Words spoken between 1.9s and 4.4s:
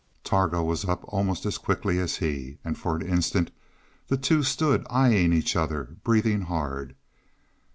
as he, and for an instant the